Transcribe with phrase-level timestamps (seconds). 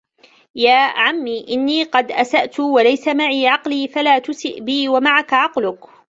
[0.55, 5.85] يَا عَمِّ إنِّي قَدْ أَسَأْت وَلَيْسَ مَعِي عَقْلِي فَلَا تُسِئْ بِي وَمَعَك عَقْلُك